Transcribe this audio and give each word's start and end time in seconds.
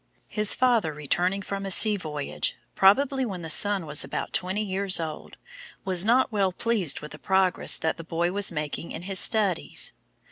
His 0.29 0.55
father 0.55 0.93
returning 0.95 1.43
from 1.43 1.63
a 1.63 1.69
sea 1.69 1.95
voyage, 1.95 2.55
probably 2.73 3.23
when 3.23 3.43
the 3.43 3.51
son 3.51 3.85
was 3.85 4.03
about 4.03 4.33
twenty 4.33 4.63
years 4.63 4.99
old, 4.99 5.37
was 5.85 6.03
not 6.03 6.31
well 6.31 6.51
pleased 6.51 7.01
with 7.01 7.11
the 7.11 7.19
progress 7.19 7.77
that 7.77 7.97
the 7.97 8.03
boy 8.03 8.31
was 8.31 8.51
making 8.51 8.91
in 8.91 9.03
his 9.03 9.19
studies. 9.19 9.93